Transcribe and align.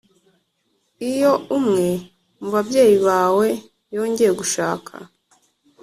Iyo 1.09 1.31
umwe 1.57 1.87
mu 2.39 2.47
babyeyi 2.53 2.97
bawe 3.07 3.47
yongeye 3.95 4.31
gushaka 4.39 4.93